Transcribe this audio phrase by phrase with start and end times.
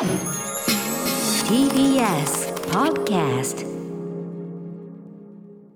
[0.00, 0.08] TBS
[2.70, 3.66] Podcast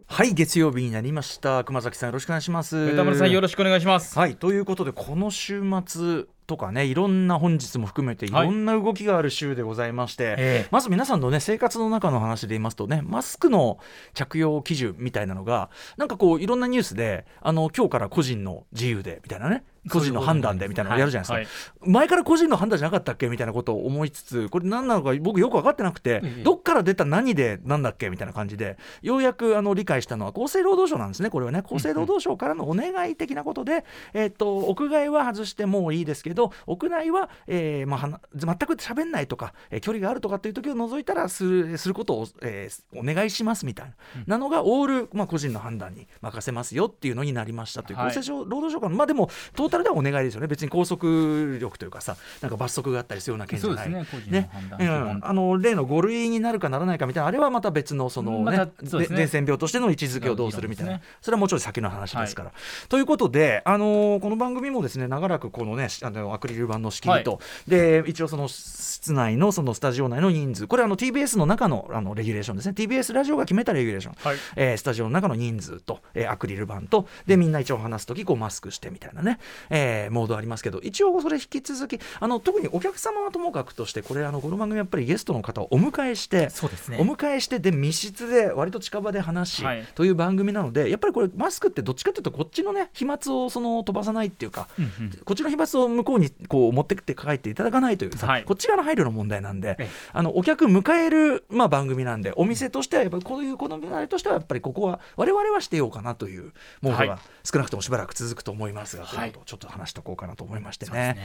[0.07, 4.19] はい月曜日になりました熊崎さんよろしくお願いします歌丸さんよろしくお願いします。
[4.19, 8.31] はいということでこの週末とかねいろんな本日も含めてい。
[8.31, 10.69] ろんな動きがある週でございまして、ええ。
[10.71, 13.79] まず皆さんのね生活の中の話で言いますとねマスクの
[14.13, 21.91] 着用基準みたいなのがなんかこういろんなニュースであの今日から個人の自由でみたいなね個人の判断でみたいなのをやるじゃないですか、はい。
[21.91, 23.29] 前から個人の判断じゃなかったっけ？
[23.29, 28.09] みたいなことを思いつつこれ何なのか僕よく分かってなくて、ええどっから出た何でなんだっけ？
[28.09, 31.59] みたいな感じでようやくあの理解したのは厚生労働省なんですねこれはね。
[31.59, 33.85] 厚生労働省からのお願い的なことで、
[34.15, 43.95] えっと屋外は外してもいいですけど屋内は、えーまあ、全く喋んないとか、えー距離があるとかっていう時を除いたらするすることを、えーお願いしますみたいな、
[44.27, 48.09] なのがオール、まあ、個人の判断に任せますよっていうのになりましたという、はい。
[48.09, 50.47] 厚生労働省かまあでもトータルではお願いですよね。
[50.47, 53.91] 別に拘束力というかさなんか罰則があったりするような件じゃない。
[53.91, 55.19] ね個人の判断基う本。
[55.19, 58.71] んあの例の5類になるかならないかみたいなあれはまた別のその、ね
[59.15, 62.53] 伝染病としての位置づけをどうするみたいな、それはもうちょい先の話ですから。
[62.89, 70.67] ということで、あのーこの番組もですね長らくこのねあのアクリル板の仕切りと、で一応その室内のそのスタジオ内の人数。
[70.67, 72.75] これあの TBS の中のあのレギュレーションですね。
[72.77, 74.37] TBS ラジオが決めたレギュレーション、はい。
[74.57, 77.07] えースタジオの中の人数と、えーアクリル板と。
[77.27, 79.39] でみんな一応話す時こうマスクしてみたいなね、
[79.71, 80.81] えーモードありますけど。
[80.81, 86.99] 一応それ引き続きあの特にお客様はともかくとしてこれあのこの番組やっぱりゲストの方をお迎えしてそうですね。
[87.01, 89.87] お迎えしてで密室で割と近場で話し、はい。
[89.95, 95.11] という番組なのでやっぱりこれマスクってどっちかというとこっちのね飛沫をその飛ばさないっていうか、うんうん。
[95.25, 98.45] こっちの飛沫を向こうにこう持ってって帰っていただかないというさ、はい。
[98.45, 99.89] こっち側の配慮の問題なんでええ。
[100.13, 107.19] あのお客迎える、まあ、番組なんでお店としてはやっぱりこういうこのあれとしてはやっぱりここは我々はしてようかなというモードがはい。
[107.45, 109.33] 少なくともしばらく続くと思いますが、はい。
[109.33, 110.95] ちょっと話しておこうかなと思いましてね。
[110.95, 111.19] ね。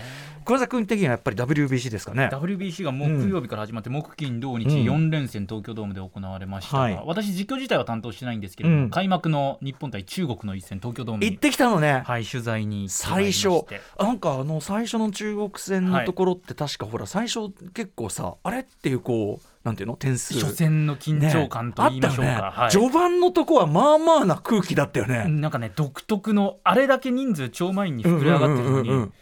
[0.45, 2.29] 熊崎君的にはやっぱり WBC ですかね。
[2.31, 4.71] WBC が木曜日から始まって、木金土日うん。
[5.07, 7.01] 4連戦東京ドームで行われましたが、はい。
[7.05, 8.89] 私実況自体は担当してないんですけれども、うん。
[8.89, 13.65] 開幕の日本対中国の一戦東京ドームに行ってきたのね、はい取材に最初。
[13.97, 20.33] なんかあの最初の中国戦のところって確かほら最初結構さあれっていうこうなんていうの点数。
[20.39, 22.61] 初戦の緊張感と言いましょうか、ねあったよね。
[22.61, 22.71] はい。
[22.71, 29.13] 序盤のとこはまあまあな空気だったよね、なんかね独特のあれだけ人数超満員に膨れ上がってるのにうんうんうんうん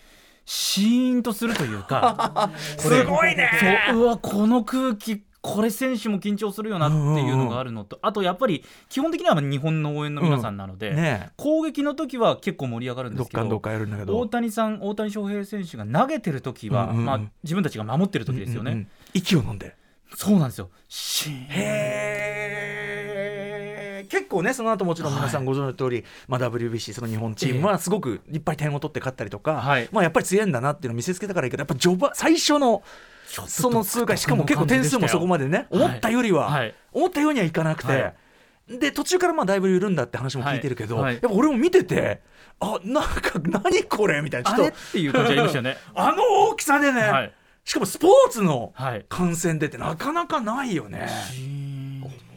[0.49, 3.51] シーンとするというか すごいね
[3.89, 17.05] そううわこの空気これ選手も緊張するよなっていうのがあるのと、あとやっぱり基本的には日本の応援の皆さんなので、ね攻撃の時は結構盛り上がるんですけど大谷さん大谷翔平選手が投げてる時は、うんうんうん。
[17.05, 19.73] まあ、自分たちが守ってる時ですよね、うんうん息を飲んで。
[20.15, 20.69] そうなんですよ。
[24.09, 29.89] 結構ねその後もちろん皆さんご存知の通り、まあ、WBC その日本チームはすごくいっぱい点を取って勝ったりとか、はい。
[29.91, 32.83] まあ、やっぱり強いんだなっていうのを見せつけたからいいけどやっぱ序盤最初の
[33.27, 35.83] その数回しかも結構点数もそこまでねはい。
[35.83, 36.73] 思ったよりは、はい。
[36.93, 38.13] 思ったようにはいかなくて、は
[38.67, 42.21] で途中からまあだいぶ緩んだって話も聞いてるけど、やっぱ俺も見てて
[42.59, 44.53] あなんか何これみたいな。
[44.53, 45.77] ちょっとていう感じありましたよね。
[45.95, 47.33] あの大きさでね、はい。
[47.63, 49.05] しかもスポーツのはい。
[49.07, 51.07] 観戦でってなかなかないよね。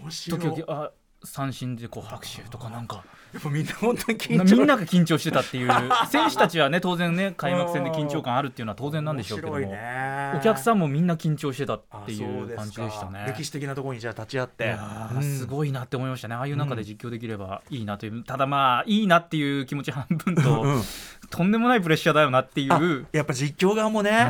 [0.02, 0.40] 面白い。
[0.40, 0.90] 時々あ
[1.24, 3.04] 三振でこう拍手とかなんか
[3.50, 4.56] みんな本当に緊張。
[4.56, 5.70] みんなが緊張してたっていう。
[6.10, 10.32] 選手たちはね当然ね開幕戦で緊張感あるっていうのは当然なんでしょうけども、ね。
[10.36, 13.24] お客さんもみんな緊張してたっていう感じでしたね。
[13.26, 14.76] 歴史的なところにじゃあ立ち会って。
[15.14, 15.22] うん。
[15.22, 20.82] すごいなって思いましたね、ああいう中で実況できればいいなという、ただまあ、いいなっていう気持ち半分と、うん。
[21.30, 24.24] とんでもないプレッシャーだよなっていう、やっぱ実況側もね、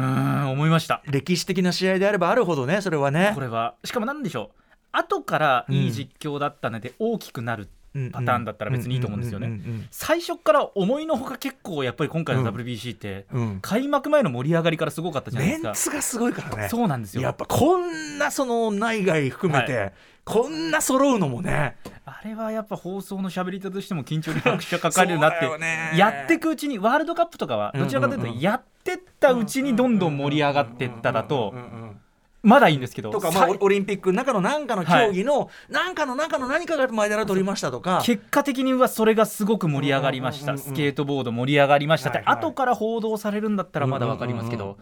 [0.50, 3.32] 思いました、歴史的な試合であればあるほどねそれはね。
[3.34, 3.74] これは。
[3.84, 4.60] しかもなんでしょう、
[4.92, 7.68] 後からいい実況だったねで大きくなる、
[8.12, 9.60] パターンだったら別にいいと思うんですよね。
[9.90, 13.26] 最初から思いのほか結構やっぱり今回の WBC って、
[13.62, 15.90] 開幕前の盛り上がりからすごかったじゃないメンですか。
[15.90, 16.68] ツがすごいからね。
[16.68, 17.22] そうなんですよ。
[17.22, 19.92] やっぱこんなその内外含めて、は
[20.24, 21.76] こんな揃うのもね。
[22.04, 25.92] あれはやっぱ放送の喋り手としても緊張に拍車かかるなってね。
[25.96, 32.00] やっていくうちにワールドカップとかはどちらかというとやってったうちにどんどん盛り上がってっただとうんうんうん
[32.42, 40.56] まだいいんですけどとか、まあ、オリンピックの中の何かの競技の、何かの中の何かが前田取りましたとか結果的にはそれがすごく盛り上がりました。
[40.56, 44.78] スケートボード盛り上がりましたってはいはい後から報道されるんだったらまだわかりますけど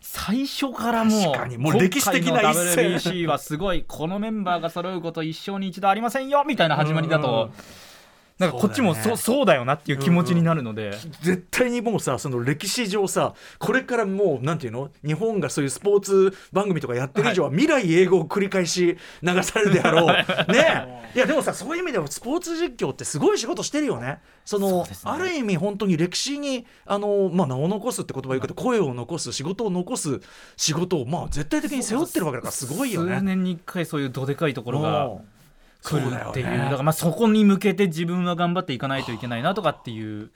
[0.00, 7.50] 最初からもうもう歴史的な WBC はすごいこのメンバーが揃うこと一生に一度ありませんよみたいな始まりだうんうんと
[8.42, 10.92] なんかこっちもそそううそうだよなっていう気持ちになるので、
[11.22, 14.90] 絶対にもうさその歴史上さこれからもうなんていうの？
[15.04, 20.06] 日本がそういうスポーツ番組とかやってる以上は、未来英語を繰り返し流されるであろう。
[20.52, 20.58] ね
[20.88, 21.02] え。
[21.14, 24.20] いやでもさそういう意味ではスポーツ実況ってすごい仕事してるよね。
[24.44, 24.90] そのね。
[25.04, 30.20] ある意味本当に歴史にあの、まあ、名を残すって言葉言うけど、声を残す仕事を残す
[30.56, 33.18] 仕事をまあ絶対的に背負ってるわけだからすごいよね。
[33.18, 35.20] 数年に1回そういうどでかいところがうん
[35.82, 36.58] 来るっていうね。
[36.58, 40.30] だからまあそこに向けて自分は頑張っていかないといけないなとかっていう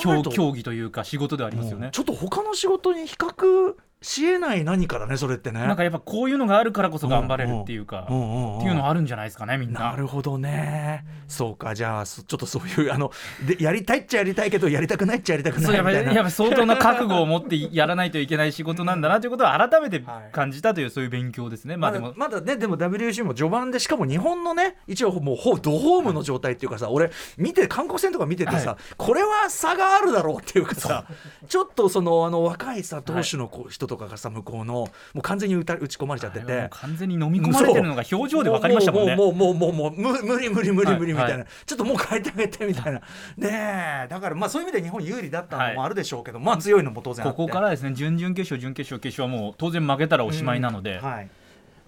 [0.00, 1.90] 競技というか仕事ではありますよね。
[1.92, 5.60] ちょっと他の仕事に比較しえない何かだねそれってね。
[5.60, 9.80] なんかやっぱこういうのがあるからこそ頑張れるっていうか、うんうんうんっていうのはあるんじゃないですかねみんな。
[9.80, 11.04] なるほどね。
[11.28, 13.10] そうか、じゃあ、そちょっとそういう、あの、
[13.46, 16.10] で、やりたいっちゃやりたいけど、やりたくないっちゃやりたくないみたいな。
[16.10, 21.76] りやっぱ相当な覚悟を持ってやらないといけない仕事なんだなということを改めてはい感じたというそういう勉強ですね。
[21.76, 31.06] まあでもまだね、でも WC も序盤で、しかも日本のね、一応もうドホームの状態っていうかさ、俺、見て、韓国戦とか見ててさ、はこれは差があるだろうっていうかさ、
[31.48, 36.68] ちょっとその、あの、若いさ、投手の子人とかがさ、向こうの、もう完全に打た打ち込まれちゃってて。
[36.70, 39.16] 完全に飲み込まれてるのが表情で分かりましたもんね。
[39.16, 41.38] もうもうもうもう無無理無理無理無理みたいな、はい。
[41.38, 43.00] はちょっともう変えてあげてみたいな。
[43.36, 51.28] ねえだからまあそういう意味で日本有利だったのもあるでしょうけど、まあ強いのも当然ここからですね準々決勝準決勝決勝はもう当然負けたらおしまいなので、はい、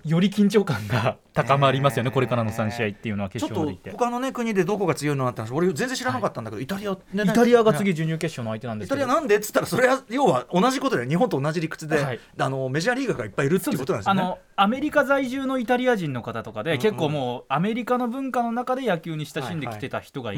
[0.04, 3.90] より緊張感が高まりますよね、ねこれからの3試合っていうのは決勝までいって。
[3.90, 9.06] 他のね国でどこが強いのあったんです俺全然知らなかったんだけど、イタリア、ねイタリアがね次準々決勝の相手なんでイタすけど。
[9.06, 12.20] リアなんでっつったらそれは要は同じことで日本と同じ理屈で、はい。
[12.38, 14.22] あのメジャーリーガーがいっぱいいるっていうことなんですよね。
[14.22, 16.82] あのアメリカ在住のイタリア人の方とかで、うんうん。
[16.82, 20.32] 結構もうアメリカの文化の中で野球に親しんできてた人が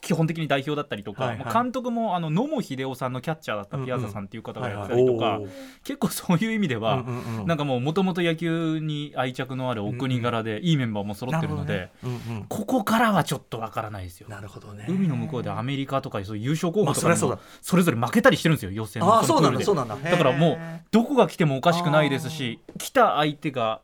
[0.00, 1.52] 基本的に代表だったりとか、はいはい。
[1.52, 5.04] 監督もあの野茂英雄さんのキャッチャーだったピアザさんっていう方がやってたはい。
[5.04, 5.40] りとか、
[5.84, 7.46] 結構そういう意味では、うんうんうん。
[7.46, 11.92] なんかもうもともと野球に愛着のあるお国柄でいいメンバーも揃ってるので、ね。
[12.04, 12.46] うんうん。
[12.48, 14.28] ここからはちょっとわからないですよ。
[14.28, 14.86] なるほどね。
[14.88, 19.96] 海の向こうでアメリカとかそういう優勝候補とかにもまあそれぞれ負けたりしてるんですよ予選のああそうなんだそうなんだ。
[19.96, 20.58] だからもう
[20.90, 23.80] どこが来てもおかしくないですし来た相手が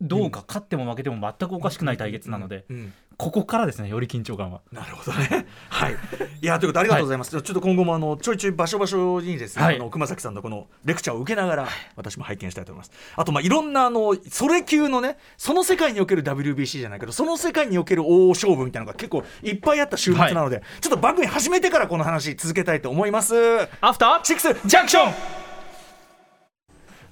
[0.00, 4.60] どうか勝っても負けても全くおかしくない対決なのでうんここからですねより緊張感は。
[4.72, 5.46] なるほどね。
[5.68, 5.96] はい。
[6.42, 7.30] いやということでありがとうございます。
[7.30, 12.90] ちょっと今後もあのちょいちょい場所場所にですね、はいあの熊崎さんのこのレクチャーを受けながら私も拝見したいと思います。
[13.16, 23.34] あとまあいろんなあのそれ級のね、その世界における WBC じゃないけど、その世界における大勝負みたいなのが結構いっぱいあった週末なので、ちょっと番組始めてからこの話続けたいと思います。
[23.80, 25.43] アフターシックスジャンクション。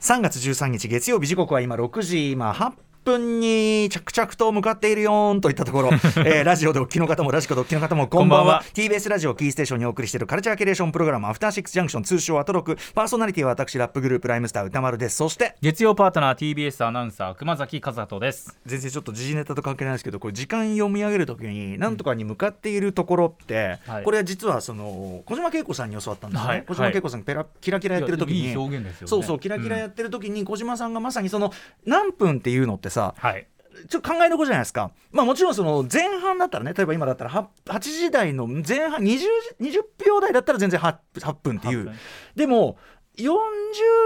[0.02, 2.72] 3月13日月曜日時刻は今6時今8
[3.04, 5.90] 分に着々と向かっているよーんといったところ、
[6.25, 8.44] えーラジオでお聞きの方もラジコでお聞きの方もこんばんは。
[8.44, 8.64] こんばんは。
[8.75, 12.76] TBS ラジオキーステーションにお送りしているカルチャーキュレーションプログラムアフターシックスジャンクション通称アトロク。
[12.94, 15.16] パーソナリティは私ラップグループライムスター歌丸です。
[15.16, 18.58] そして月曜パートナー TBS アナウンサー熊崎和人です。
[18.66, 24.05] 全然ちょっと時事ネタと関係ないですけどこれ時間読み上げるときに何とかに向かっているところって、はい。
[24.05, 26.64] これは実はその小島恵子さんに教わったんですよね、はい。
[26.66, 28.40] 小島恵子さんペラキラキラやってる時に。
[28.40, 29.08] いやいい表現ですよね。
[29.08, 31.52] そうそうキラキラやってる時に小島さんがまさにその
[31.84, 33.47] 何分っていうのってさはい。
[33.89, 39.19] ちょっと考えどころじゃないですか、まあ、もちろんその前半だったらね例えば今だったら 8, 8時台の前半 20,
[39.61, 41.94] 20秒台だったら全然 8, 8分ってい8う分。
[42.37, 42.77] でも
[43.19, 43.25] 40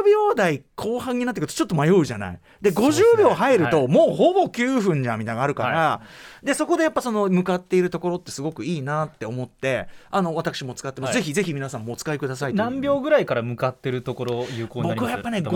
[0.05, 2.41] 秒台後半になってくるとちょっと迷うじゃない。
[2.61, 3.07] でそうですね。
[3.15, 3.89] 50秒入るとはい。
[3.89, 5.37] もうほぼ9分じゃんみたいな。
[5.37, 6.03] のがあるから、は
[6.43, 11.23] でそこでやっぱその向かっているところってすごくいいなって思ってあの私も使ってます、はい。
[11.23, 15.51] ぜひぜひ皆さんもお使いください何秒ぐらいから向かってるところ有効になります僕はやっぱね歌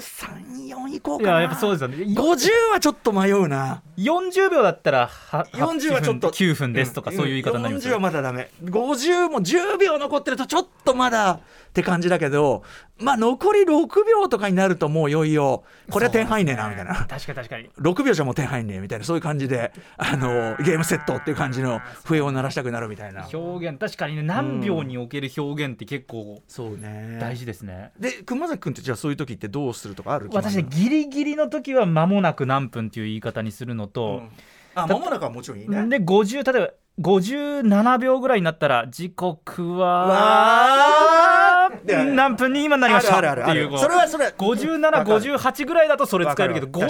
[0.00, 1.30] 丸さん的に534いこうかな。
[1.30, 1.96] いややっぱそうですよね。
[1.96, 3.82] 50はちょっと迷うな。
[3.98, 8.50] 40秒だったらは40はちょっと9分ですとか、んそういう言い方になります40はまだダメ。
[8.64, 12.64] 50も10秒残ってるとちょっとまだって感じだけど
[12.98, 16.94] まあ残り6秒とかになるともういよいよこれは点入んねえなみたいな。
[16.94, 17.70] 確かに確かに。
[17.78, 19.04] 6秒じゃもう点入んねえみたいな。
[19.04, 23.26] そういう感じであのゲームセットっていう感じの笛を鳴らしたくなるみたいな。
[23.32, 24.22] 表現確かにね。
[24.22, 27.18] 何秒における表現って結構そうね。
[27.20, 34.30] 大事ですね、で熊崎君ってじゃあそういう時ってどうするとかある私ねギリギリの時は間もなく何分っていう言い方にするのうとん、
[34.74, 35.86] あ間もなくはもちろんいいね。
[35.88, 43.20] で50例えば57秒ぐらいになったら時刻は何分に今なりました？
[43.42, 44.50] っていうそれはそれわかる。
[44.50, 46.88] 5758ぐらいだとそれ使えるけどわ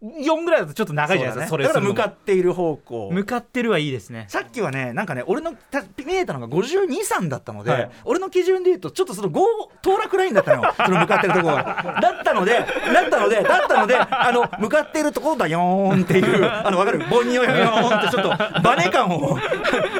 [0.00, 1.56] かる54ぐらいだとちょっと長いじゃないですか。
[1.56, 1.64] ね。
[1.64, 3.10] だから向かっている方向。
[3.12, 4.26] 向かってるはいいですね。
[4.28, 7.90] さっきはねなんかね俺のた見えたのが52、3だったので、はい。
[8.04, 9.40] 俺の基準で言うとちょっとその5
[9.82, 10.74] 当落ラインだったのよ。
[10.76, 11.98] その向かってるところが。
[12.02, 12.62] だったのでだ
[13.06, 16.98] ったのでだったのであの向かっているところだよーんっていうあの分かる？
[17.08, 18.28] ボンニョヨーンってちょっと
[18.62, 19.38] バネ感を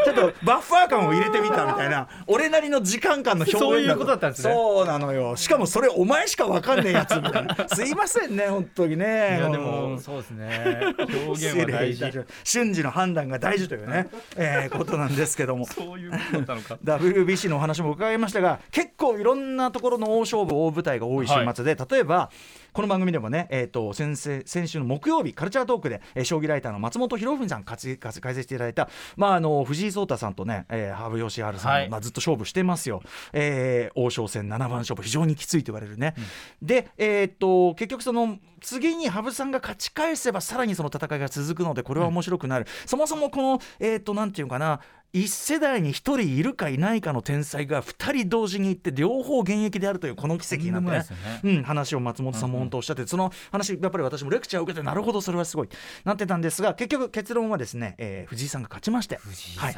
[0.05, 4.53] ちょっとバッファー感を入れてみたみたいな俺なりの時間感の表現そういうことだったんですね。
[4.53, 5.37] そうなのよ。
[5.37, 7.69] しかもそれお前しか分かんねえやつみたいな。
[7.69, 9.38] すいませんね本当にね。
[9.38, 10.95] いやでうんもそうですね。
[10.99, 12.25] 表現は大事。
[12.45, 15.66] 瞬時の判断が大事というね、 えーことなんですけども。
[15.66, 22.31] そういうことだったのか WBC のお話も伺いましたが結構いろんなところの大勝負大舞台が多い週末で、例えば
[22.76, 31.88] この番組でもね、えー、と先生先週の木曜日カルチャートークで、えー将棋ライターの松本博文さん解説していただいた、まあ、あの藤井聡太さんとね、えー、羽生善治さん、はい。
[31.88, 33.00] まあ、ずっと勝負してますよ、
[33.33, 36.14] えー王将戦七番勝負非常にきついと言われるね、
[36.61, 44.80] で、えー、と結局その次に羽生さんが勝ち返せばさらにその戦いが続くのでこれは面白くなる、そもそもこのえっ、となんていうかな
[45.16, 50.99] 一世代に一人いるかいないかの天才が二人同時に行って両方現役であるというこの奇跡になってね。
[51.42, 51.56] ね。
[51.56, 55.68] うん、話を松本さんも本当おっしゃって、その話やっぱり私もレクチャーを受けてなるほどそれはすごい
[56.04, 59.16] なってたんですが結局結論はですね、えー藤井さんが勝ちまして。
[59.16, 59.76] 藤井さん、はい。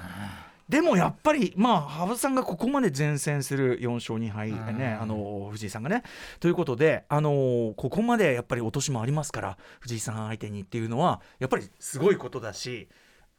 [0.68, 4.76] でもやっぱり、まあ、羽生さんがここまで善戦する4勝2敗、うん。
[4.76, 6.02] ね、あの藤井さんがね。
[6.40, 12.88] ということで、あのここまでやっぱり落としもありますから、藤井さん相手にっていうのは、やっぱりすごいことだし。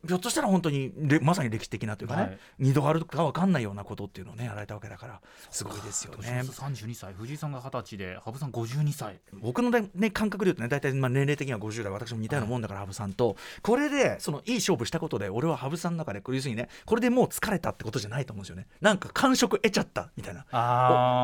[0.07, 2.39] ひょっとしたら本当にれまさに歴史的なというかね、はい。
[2.59, 6.43] 二度あるか分かんないようなことっていうのをねやられたわけだからすごいですよね。
[6.51, 9.19] 三十二歳藤井さんが二十歳で羽生さん五十二歳。
[9.33, 18.67] 僕の、ね、感覚で言うとね大体まあ年齢的には50代私も似たようなもんだから羽生さんとこれでそのいい勝負したことで俺は羽生さんの中でこれ要するにねこれでもう疲れたってことじゃないと思うんですよね。
[18.81, 20.45] なんか感触得ちゃったみたいな。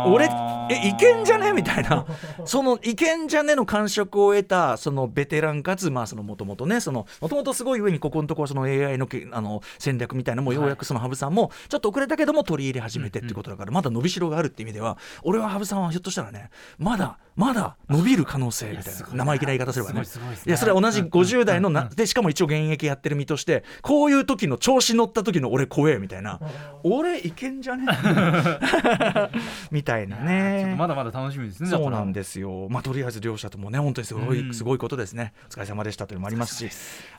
[0.08, 0.26] 俺
[0.70, 1.54] えいけんじゃね？
[1.54, 2.06] みたいな。
[2.46, 3.56] そのいけんじゃね？
[3.56, 20.04] の感触を得たそのベテランかつまあそのもともとねそのもともとすごい上にここのところその AI のけあの戦略みたいなのもようやくその羽生さんもちょっと遅れたけども取り入れ始めてっていうことだからまだ伸びしろがあるって意味では俺は羽生さんはひょっとしたらねまだまだ伸びる可能性みたいな生意気な言い方すればね
[20.46, 26.40] いやそれは同じ50代のなでしかも一応現役やってる身としてこういう時の調子乗った時の俺怖えみたいな
[26.84, 29.30] 俺いけんじゃねえ
[29.72, 32.68] みたいなねまだまだ楽しみですねそうなんですよ。
[32.70, 35.34] まあとりあえず両者ともね本当にすごい、すごいことですね。
[35.48, 36.70] お疲れ様でしたというのもありますし、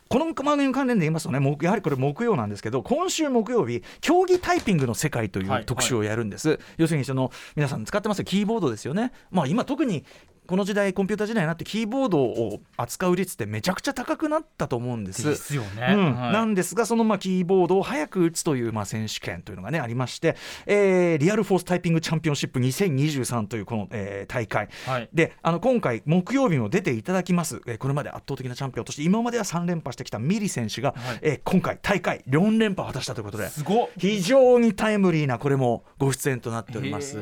[0.08, 6.60] この番組関連で言いますとね、もうやはりこれ木曜なんですけど、今週木曜日競技タイピングの世界といはいう特集をやるんです。
[6.76, 9.12] 要するにその皆さん使ってますキーボードですよね。
[9.32, 10.04] まあ今特に
[10.47, 15.25] この時代コンピューター時代になってキーボードを扱う率ってめちゃくちゃ高くなったと思うんです。
[15.25, 16.15] ですよね、うん。
[16.15, 16.33] はい。
[16.33, 20.37] なんですがそのまあキーボードを早く打つというまあ選手権というのがねありまして、
[20.67, 25.09] えーリアルフォースタイピングチャンピオンシップ2023というこの、えー大会、はい。
[25.12, 31.19] であの今回木曜日も出ていただきます、えーこれまで圧倒的なチャンピオンとして今までは3連覇してきたミリ選手が、はい。
[31.23, 33.88] えー今回大会4連覇を果たしたということですごっ。
[33.99, 37.19] 非常にタイムリーなこれもご出演となっております。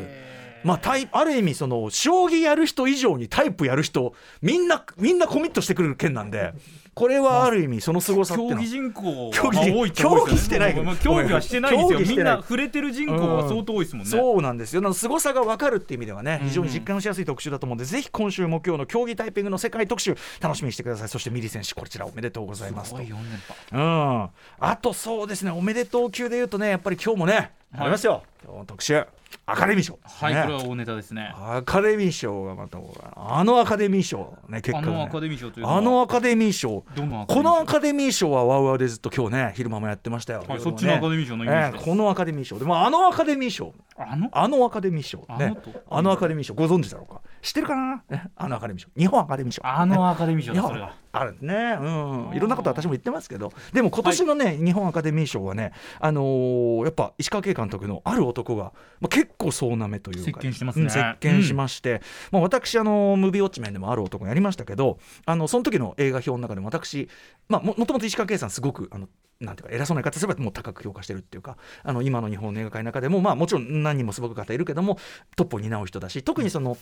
[0.65, 6.55] まあ、タイある意味その将棋やる人以上にタイプやる人みんなみんなコミットしてくれる件なんで
[6.95, 10.75] これはある意味その凄さ競技人口競技競技してない。
[10.75, 14.81] 競技はしてないです競よみんな触れてる人口は相当多いですもんね、そうなんですよ。
[14.81, 21.09] なので凄さが分かるっていう意味ではね、うん非常に実感しやすい特集だと思うので、ぜひ今週木曜の競技タイピングの世界特集、楽しみにしてください。
[21.09, 22.97] そしてミリ選手、こちらおめでとうございますと。
[22.99, 23.25] すごい4連
[23.71, 24.29] 覇うん。
[24.61, 28.23] あとそうですね、おめでとう級で言うとね、やっぱり今日もね、ありますよ。
[28.45, 29.05] 今日の特集、
[29.47, 29.99] アカデミー賞。
[30.03, 32.79] はい、ねこれは大ネタですねアカデミー賞がまた、
[33.15, 36.85] あのアカデミー賞、ね、結果がねあのアカデミー賞というあのアカデミー賞。
[37.27, 40.41] このアカデミー賞はワウワウでずっと今日ね、昼間もやってましたよ。
[40.41, 42.59] はいねそっちのアカデミー賞のイメージですええこのアカデミー賞。
[42.59, 43.75] でもあのアカデミー賞。
[43.97, 44.31] あの？
[44.33, 47.21] あのアカデミー賞、ねあのと、あのアカデミー賞ご存知だろうか？
[47.45, 48.89] 知ってるかな、ね あのアカデミー賞。
[48.97, 49.61] 日本アカデミー賞。
[49.67, 50.95] あのアカデミー賞それが。
[51.13, 53.53] あるね、うん、いろんなこと私も言ってますけど。
[53.73, 60.85] でも今年のね、日本アカデミー賞はね、あのーやっぱ石川慶監督のある男が、まあ、結構総なめというか席巻してますね。
[60.85, 62.01] うん席巻しまして、
[62.33, 67.09] まあ、私あのムービーウォッチメンでもある男やりましたけどあのその時の映画表の中でも私、
[67.49, 69.09] まあ、ももともと石川慶さんすごくあの
[69.41, 74.99] なんていうか偉そうな言い方すればもう高く評価してるっていうかあの今の日本の映画界の中でもまあもちろん何人もすごく方いるけども
[75.37, 76.77] トップを担う人だし特にその、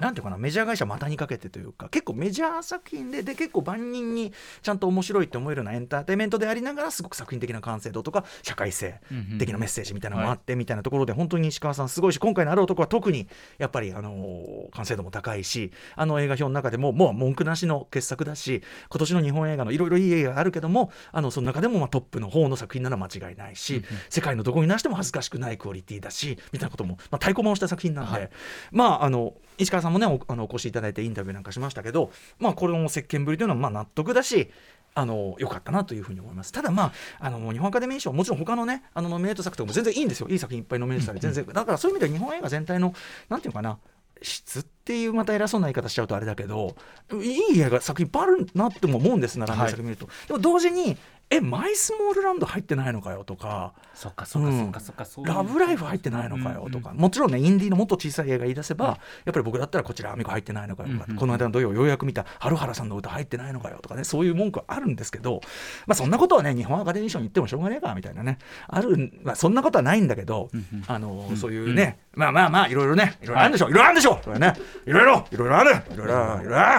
[0.00, 4.32] なんていうかなメジャー会社股にかけてというか結構メジャー作品でで結構万人に
[4.62, 9.00] ちゃんと面白いって思えるようなエンターテインメントでありながらすごく作品的な完成度とか社会性
[9.38, 28.30] 的なメッセージみたいなのもあってみたいなところで本当に石川さんすごいし今回のある男は特にやっぱりあのー完成度も高いしあの映画表の中でももう文句なしの傑作だし今年の日本映画のいろいろいい映画があるけどもあのその中でもまあトップの方の作品なら間違いないし世界のどこに出しても恥ずかしくないクオリティだしみたいなことも、まあ、太鼓判をした作品なんで、はい。
[28.70, 34.50] まああの石川さんもねおあのお越しいただいてインタビューなんかしましたけど、まあ、これの石鹸ぶりというのはまあ納得だし
[34.94, 36.52] あの良かったなというふうに思います。
[36.52, 40.28] ただまああの日本アカデミー賞もちろん他のねあのノミネート作とかも全然いいんですよ。
[40.28, 42.94] いい作品いっぱいノミネートされて全然だからそういう意味では日本映画全体の
[43.28, 43.78] なんていうのかな
[44.20, 46.76] 質っていうまた偉そうな言い方しちゃうとあれだけど
[47.12, 50.96] いい映画作品いっぱいあるなっても思うんです並んでる作品見ると、でも同時に
[51.32, 53.72] えマイスモールランド入ってないのかよとか。
[53.94, 58.86] そっかそっかそっかそっか、ラブライフ入ってないのかよとか、うんもちろんねインディーのもっと小さい映画言い出せば、
[59.24, 64.04] やっぱり僕だったらこちらアミコ入ってないのかよとか、うんうんこの間の土曜ようやく見た春原さんの歌入ってないのかよとかね。
[64.04, 65.40] そういう文句はあるんですけど、
[65.86, 68.38] まあ、そんなことはね日本アカデミー賞に行ってもしょうがねえかみたいなね。
[68.68, 70.84] ある、まあ、そんなことはないんだけど、うんうん。
[70.86, 73.18] あのうんそういうね、まあまあまあいろいろね。
[73.22, 74.38] いろいろあるんでしょう、い、ろいろあるんでしょう。
[74.38, 74.54] ね。
[74.86, 75.26] いろいろ。
[75.30, 75.70] いろいろある。
[75.70, 76.42] いろいろある。
[76.42, 76.78] いろいろあ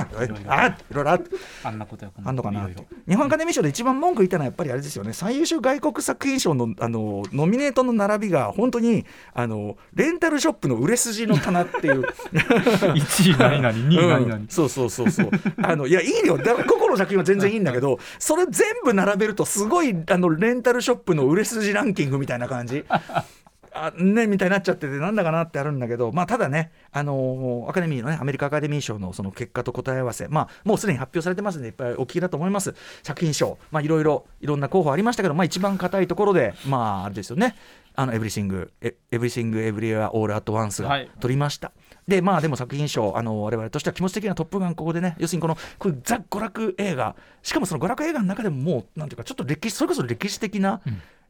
[0.70, 0.76] る。
[0.92, 1.32] いろいろある。
[1.64, 2.68] あんなことやあんのかな
[3.08, 5.14] 日本アカデミー賞で一番文句言ったのはやっぱりあれですよね。
[5.14, 12.04] 最優秀外国作品賞のあのノミネートの並びが本当にあのレンタルショップの売れ筋の棚っていう。
[12.34, 15.30] 1位何々2位何々、 うんそうそうそうそう。
[15.62, 16.38] あのいやいいよ。
[16.38, 22.84] だから個々の作品は全然いいんだけど それ全部並べるとすごいあのレンタルショップの売れ筋ランキングみたいな感じ
[23.76, 32.76] あね、みたいになっちゃっててなんだかなってあるんだけど、まあ、ただね、あのーアカデミーのねアメリカアカデミー賞のその結果と答え合わせ、まあ、もうすでに発表されてますのでいっぱいお聞きだと思います。
[33.02, 37.56] 作品賞、まあ、いろいろいろんな候補ありましたけど、まあ、一番硬いところでまああれですよね。
[37.96, 41.10] あのエブリシングエエブリシングエブリウェアオールアットワンスがはい。
[41.20, 41.72] 取りました、
[42.08, 47.16] でまあでも作品賞あの我々としては気持ち的なトップガンここでね要するにこのこういうザ娯楽映画。
[47.44, 50.82] しかもその娯楽映画の中でももうなんていうかちょっと歴史それこそ歴史的な、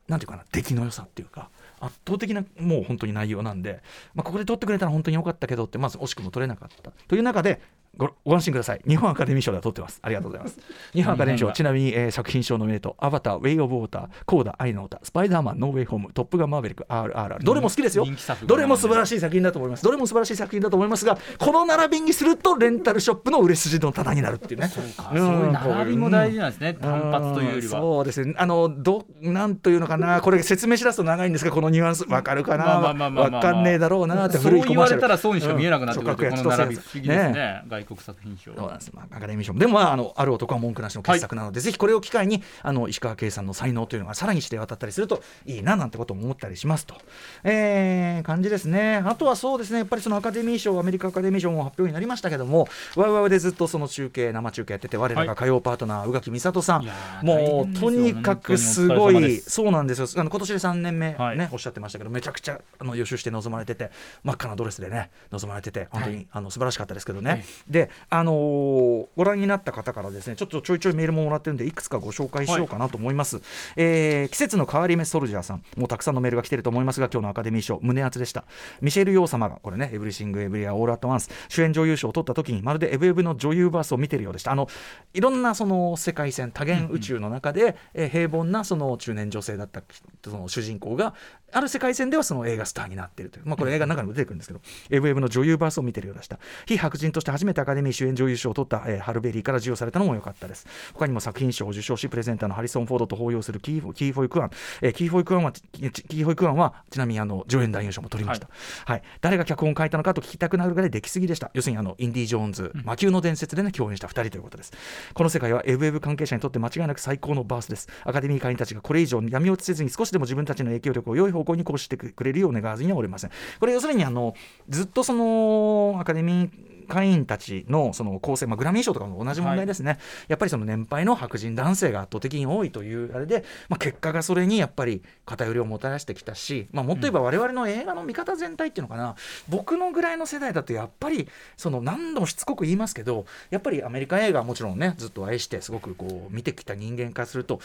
[0.08, 1.50] なんていうかな出来の良さっていうか
[1.86, 3.82] 圧倒的なもう本当に内容なんで、
[4.14, 6.92] まあ、ここで獲ってくれたら本当に良かったけどってまず惜しくも取れなかった。
[7.08, 7.62] という中で
[7.96, 8.82] ごご安心ください。
[8.88, 10.00] 日本アカデミー賞では獲ってます。
[10.02, 10.58] ありがとうございます。
[10.94, 12.96] 日本アカデミー賞ちなみに、えー作品賞ノミネート。
[13.00, 17.90] アバターウェイ・オブ・ウォーターコーダ愛の歌スパイダーマンノーウェイ・ホームトップガンマーヴェリック RRR どれも好きで。
[17.90, 18.06] すよ
[18.46, 19.84] どれも素晴らしい作品だと思います。
[19.84, 24.68] どれも素晴らしい作品だと思いますがこの並びにするとレンタルショップの売れ筋の棚になるっていうね。
[24.68, 27.80] そうそういう並びも大事なんですね、単発というよりは。
[27.80, 28.34] そうですね。
[28.38, 30.22] あのどなんというのかな。
[30.22, 32.06] これ説明しだすと長いんですがこのニュアンス。
[32.08, 32.66] わかるかな？
[32.66, 36.38] まあまあまあまあまあわかんねえだろうなってそう古いコ言われマーシャルたらそうにしか見えなくなってくるうん。
[36.38, 37.34] この並び不思議ですね。
[37.34, 38.54] ね外国作品賞。
[38.56, 39.54] そうなんです、まあ、アカデミー賞。
[39.54, 46.96] もでも、まあ、あのある男は文句なしの傑作なので、ぜひこれを機会にあの石川圭さんの才能というのがさらにして渡ったりするといいななんてことも思ったりしますと、
[47.44, 48.98] えー感じですね。
[49.06, 49.80] あとはそうですね。
[49.80, 56.86] やっぱりそのアカデミー賞アメリカアカデミー賞も発表になりましたけどもワウワウでずっとその中継生中継やってて我らが火曜パートナー、宇垣美里さん。
[57.24, 60.08] もうとにかくすごいそうなんですよ。
[60.16, 61.50] あの今年で3年目ね、はい。
[61.52, 63.92] おっしゃってましたけどめちゃくちゃあの予習して臨まれてて
[64.24, 66.28] 真っ赤なドレスでね臨まれてて本当に、はい。
[66.32, 73.42] あの素晴らしかったですけどね、はいであのーご覧になった方からですねちょっとちょいちょいメールももらってるんでいくつかご紹介しようかなと思います、
[73.76, 75.64] えー季節の変わり目ソルジャーさん。
[75.76, 78.46] もうたくさんのメールが来てると思いますが今日のアカデミー賞胸熱でした。
[78.82, 84.52] ミシェル・ヨー様がこれねエブリシング・エブリウェア・オール・アット・ワンス主演女優賞を取った時にまるでエブエブの女優バースを見てるようでした。
[84.52, 84.68] あの
[85.14, 89.82] いろんなその世界線多元宇宙の中で、えー平凡なその中年女性だった
[90.24, 91.16] その主人公が
[91.52, 96.40] ある世界線ではその映画スターになっているという、まあ、これ映画の中にも出てくるんですけど、エブエブの女優バースを見てるようでした。
[96.66, 100.68] 非白人として初めてアカデミー主演女優賞を取った、えーハルベリーから授与されたのも良かったです。
[100.94, 108.50] 他にも作品賞を受賞しプレゼンターのハリソン・フォードと抱擁するキーフキーフォイ・クアン、えーキーフォイ・クアンはキキーフォイ・クアンはちなみにあの助演男優賞も取りました、
[108.86, 109.02] はい。
[109.22, 111.52] 誰が脚本を書いたのかと聞きたくなるぐらいできすぎでした。
[111.54, 114.74] 要するにあのインディ・ジョーンズ、魔球の伝説でね共演した2人ということです。
[115.14, 117.88] この世界はエブエブ関係者にとって間違いなく最高のバースです。
[118.04, 123.32] アカデミー会員たちがこれ以上闇落ちせずに少しでも自分たちの影響力を良い方向に行使してくれるよう願わずにはおりません。
[123.60, 124.34] これ要するにあの
[124.70, 139.16] ずっとそのアカデミー会員たちのその構成、まあ、グラミー賞とかも同じ問題ですね、やっぱりその年配の白人男性が圧倒的に多いというあれで、まあ、結果がそれにやっぱり偏りをもたらしてきたし、まあ、もっと言えば我々の映画の見方全体っていうのかな、
[139.50, 141.28] 僕のぐらいの世代だとやっぱり
[141.58, 147.60] その何度もしつこく言いますけどやっぱりアメリカ映画はもちろんねずっと愛してすごくこう見てきた人間からすると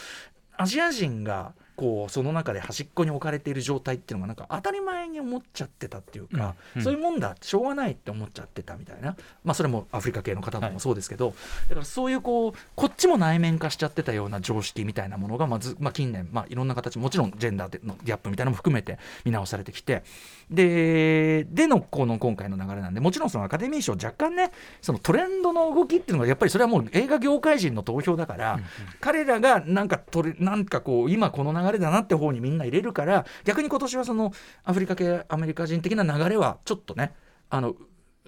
[0.57, 6.83] アジア人がこうその中で端っこに置かれている状態っていうのがなんか当たり前に思っちゃってたっていうか、うんうん。
[6.83, 9.15] そういうもんだしょうがないって思っちゃってたみたいな、
[9.45, 11.33] まあ、それもアフリカ系の方もそうですけど、
[11.69, 20.03] だからそういうこうこっちも内面化しちゃってたような常識みたいなものがまず、まあ、近年、まあ、いろんな形もちろんジェンダーでのギャップみたいなのも含めて見直されてきて。
[20.49, 28.59] ででのこの今回の流れなんでもちろんそのアカデミー賞若干ねそのトレンドの動きっていうのがやっぱりそれはもう映画業界人の投票だから、
[28.99, 34.31] 彼らがなんかトレなんかこう今この流れだなって方にみんな入れるから逆に今年はその
[34.63, 37.13] アフリカ系アメリカ人的な流れはちょっとね
[37.49, 37.75] あの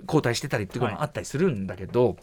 [0.03, 2.17] 交代してたりっていうのがあったりするんだけど、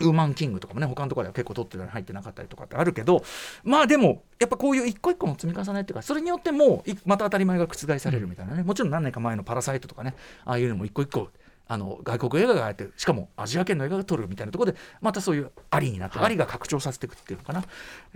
[0.00, 3.22] ウーマンキングとかもね他のところでは結構取ってたり入ってなかったりとかってあるけど
[3.62, 11.28] まあでもやっぱこういう一個一個の積み重ねっていうかそれによってもまた当たり前が覆されるみたいなね、もちろん何年か前の「パラサイト」とかねああいうのも一個一個
[11.66, 16.26] あの外国映画があってしかもアジア圏の映画が撮るみたいなところでまたそういうありになって、はい。
[16.26, 17.64] ありが拡張させていくっていうのかな？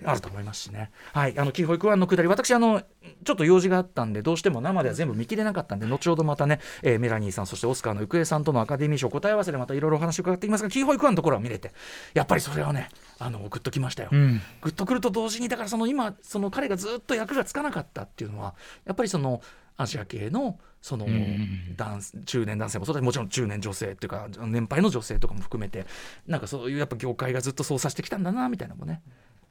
[0.04, 0.90] あると思いますしね。
[1.14, 1.38] はい。
[1.38, 2.82] あのキーホイクワンのくだり私あの
[3.24, 11.72] ちょっと用事があったんでどうしても生では全部見切れなかったんで後ほどまたね、えーメラニーさんそしてオスカーの行方さんとのアカデミー賞答え合わせでまたいろいろお話を伺っていきますがキーホイクワンのところは見れて
[12.12, 14.40] やっぱりそれはねあのグッときましたよ、うん。
[14.60, 19.40] グッとくると同時にだからその今その彼がずっと役がつかなかったっていうのはやっぱりその
[19.76, 25.86] アジア系のそのん男中年男性もそうだしもちろん中年女性っていうか年配の女性とかも含めて
[26.26, 29.02] なんかそういうやっぱ業界がずっと操作してきたんだなみたいなのもね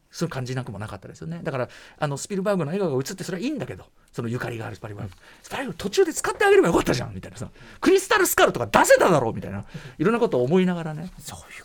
[0.10, 1.42] そういう感じなくもなかったですよね。
[1.44, 5.14] だからあのスピルバーグの映画が映ってそれはいいんだけどそのゆかりがあるスパリバーグ、
[5.44, 7.50] スパリバーグ途中で使ってあげればよかったじゃんみたいなさ
[7.82, 9.66] クリスタルスカルとか出せただろうみたいな
[9.98, 11.12] いろんなことを思いながらね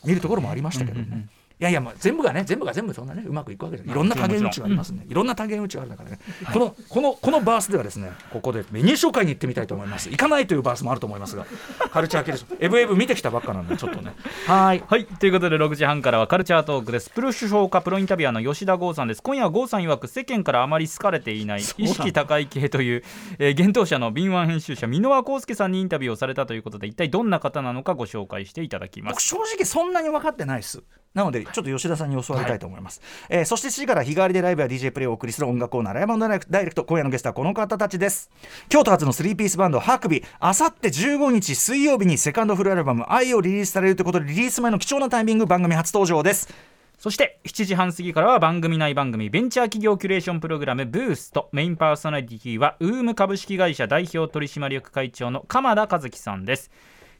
[0.05, 1.07] 見るところもありましたけどね。
[1.07, 3.94] いやいや、まあ、全部がね、全部が全部そんなね、うまくいくわけじゃない。
[3.94, 5.07] いろんな多元宇宙がありますね。
[5.09, 6.18] いろんな多元宇宙があるからね。
[6.53, 10.11] この、この、このバースではですね、ここでメニュー紹介に行ってみたいと思います。
[10.11, 11.46] 行かないというバースもあると思いますが、
[11.90, 12.46] カルチャー系です。
[12.61, 14.12] エブエブ見てきたばっかなんで、ちょっとね。
[14.46, 14.83] はい。
[14.87, 23.05] はいということで6時半からはカルチャートークですプロ首相家プロインタビュアーの吉田剛さんです今夜は剛さん曰く世間からあまり好かれていない意識高い系という、
[23.38, 30.83] えー、幻冬者の敏腕編集者箕輪康介さんにインタビューをされたということで一体どんな方なのかご紹介していただきます僕正直そんなに分かってないです
[31.14, 36.18] なのでちょっと吉田さんに教わりたいと思います、えーそして7時から日替わりでライブや DJ プレイをお送りする音楽コーナーライブ
[36.51, 38.31] ダイレクト今夜のゲストはこの方たちです。
[38.68, 40.25] 京都発の3ピースバンドハークビ。
[40.40, 46.53] あさって15日水曜日にセカンドフルアルバム「愛」をリリースされるということでリリース前の貴重なタイミング番組初登場です。
[46.98, 51.48] そして7時半過ぎからは番組内番組ベンチャー企業キュレーションプログラムブースト。
[51.53, 56.70] メインパーソナリティはウーム株式会社代表取締役会長の鎌田和樹さんです。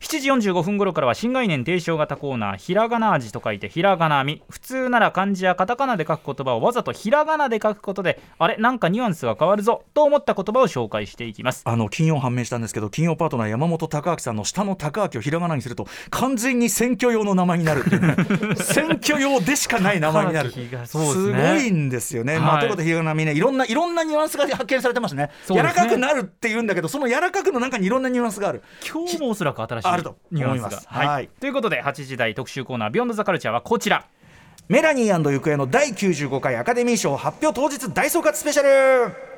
[0.03, 4.43] 7時45分頃からは新概念提唱型コーナーひらがな味と書いてひらがなみ。
[4.51, 11.63] 普通なら漢字やカタカナで書く言葉をわざとひらがなで書くことであれなんかニュアンスが変わるぞと思った言葉を紹介していきます。
[11.65, 17.85] あの金曜判明したんですけど金曜パートナー山本隆明さんの下の高明をひらがなにすると完全に選挙用の名前になる
[18.59, 20.51] 選挙用でしかない名前になる。
[20.51, 22.43] 高明がすごいんですよね、はい。
[22.43, 25.31] まあ、ということでひらがなみねいろんないろんなニュアンスが発見されてますね。
[25.47, 25.59] すね。
[25.59, 28.63] 柔らかくなるっていうんだけどその柔らかくの中にいろんなニュアンスがある。
[28.85, 30.87] 今日もおそらく新しいあると思います。
[30.89, 31.07] はい。
[31.07, 31.29] はい。
[31.41, 34.07] ということで8時台特集コーナー「ビヨンドザカルチャーはこちら。
[34.69, 39.32] メラニー行方の第95回アカデミー賞発表当日大総括スペシャル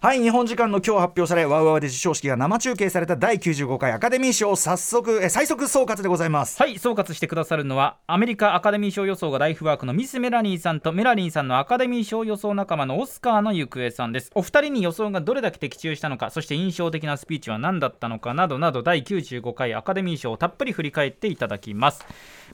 [0.00, 6.56] はい日本時間の今日発表されワウワウで授賞式が生中継された第95回アカデミー賞早速え最速総括でございます。
[6.62, 14.30] はい総括してくださるのはアメリカアカデミー賞予想がライフワークのミス・メラニーさんとメラニーさんのアカデミー賞予想仲間のオスカーの行方さんです。
[14.36, 22.06] お二人に予想がどれだけ的中したのかそして印象的なスピーチは何だったのかなどなど第95回アカデミー賞をたっぷり振り返っていただきます。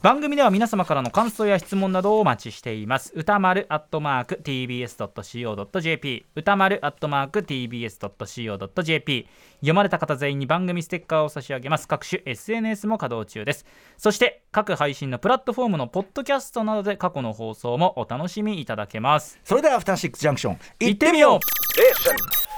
[0.05, 3.11] 番組では皆様からの感想や質問などをお待ちしています。
[3.17, 9.27] 歌丸アットマーク tbs.co.jp 歌丸アットマーク tbs.co.jp
[9.61, 11.89] 読まれた方全員に番組ステッカーを差し上げます。
[11.89, 13.65] 各種 SNS も稼働中です。
[13.97, 19.41] そして各配信のプラットフォームのポッドキャストなどで過去の放送もお楽しみいただけます。
[19.43, 22.54] それではアフターシックスジャンクション行ってみよう.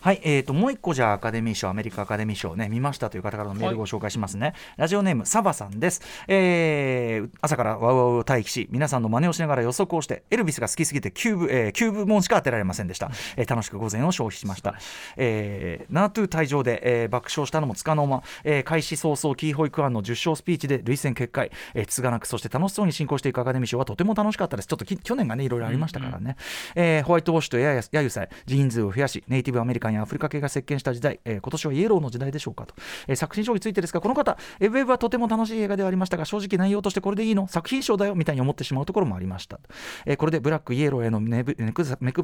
[0.00, 14.74] はい、えー、ともう一個じゃあアカデミー賞アメリカアカデミー賞ね見ましたという方からのメールをご紹介しますね、ラジオネームサバさんです、えー朝から WOWOW を待機し皆さんの真似をしながら予測をしてエルビスが好きすぎてキューブ、えー、キューブ門しか当てられませんでした、えー楽しく午前を消費しました、
[15.16, 24.68] えーナートゥ退場で、えー爆笑したのもつかの間、えー開始早々キーホイクアンの受賞スピーチで累戦結界、えーつがなくそして楽しそうに進行していくアカデミー賞はとても楽しかったです。
[24.68, 26.36] ちょっとき去年がねいろいろありましたからね、
[26.74, 32.74] えーホワイトウォッシュとやや揶揄され人数を増やしネイティブアメリカンやアフリカ系が席巻した時代、えー今年はイエローの時代でしょうかと、
[33.08, 37.46] えー作品賞についてですがこの方エブエブはとても楽しい映画ではありましたが正直内容としてこれでいいの？
[37.48, 38.14] 作品賞だよ？
[38.14, 39.60] みたいに思ってしまうところもありました、
[40.06, 41.50] えーこれでブラックイエローへの目配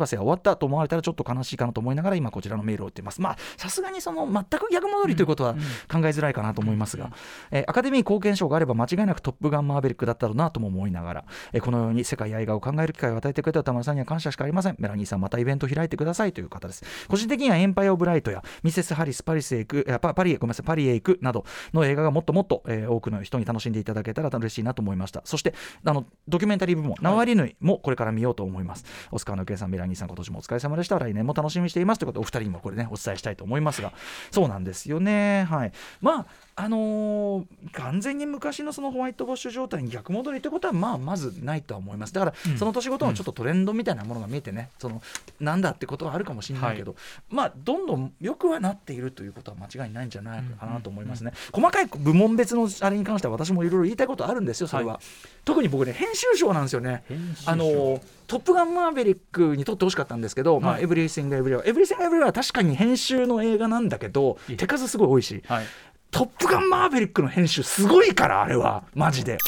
[0.07, 3.21] せは終わったと思われたらちょっと悲しいかなと思いながら今こちらのメールを打っています。
[3.21, 7.11] まあさすがにその全く逆戻りということは考えづらいかなと思いますが、
[7.51, 14.77] えーアカデミー貢献賞があれば間違いなくトップガンマーベリックだったろうなとも思いながら、えーこのように世界や映画を考える機会を与えてくれた田村さんには感謝しかありません。
[14.79, 16.83] メラニーさんまたイベント開いてくださいという方です。
[17.09, 25.21] 個人的にはエンパイア・オブ・ライトやミセス・ハリス・パリスへ行くえパパリへごめんなさいパリへ行くなどの映画がもっともっと、えー多くの人に楽しんでいただけたら嬉しいなと思いました。
[25.25, 25.53] そして
[25.85, 30.99] あのドキュメンタリー部門ナワリヌイもこれから見ようと思います、オスカーのケイさんメラニーさん今年もお疲れ様でした。
[30.99, 31.99] 来年も楽しみにしています。
[31.99, 33.93] ということでお二人にもこれねお伝えしたいと思いますが。
[34.31, 35.47] そうなんですよね。
[35.51, 35.73] はい。
[36.01, 36.27] まあ
[36.61, 42.13] あのー完全に昔のそのホワイトボッシュ状態に逆戻りということはまあまずないとは思います。
[42.15, 45.01] だから、その年ごとのちょっとトレンドみたいなものが見えてね、その
[45.39, 46.97] なんだってことはあるかもしれないけど、
[47.29, 55.01] まあどんどん良くはなっているということは間違いないんじゃないかなと思いますね、細かい部門別のあれに関しては私もいろいろ言いたいことあるんですよそれは、は
[55.45, 57.05] 特に僕ね編集賞なんですよね。
[57.47, 60.83] あのートップガンマーヴェリックに獲ってほしかったんですけど、まあ、はい。
[60.83, 65.67] エブリシング・エブリウェアエブリシング・エブリウェアは確かに編集の映画なんだけど手数すごい多いし、はい
[66.11, 68.85] トップガンマーヴェリックの編集すごいからあれは。
[68.95, 69.39] マジで。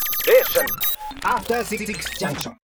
[1.22, 1.86] After Six
[2.18, 2.59] Junction.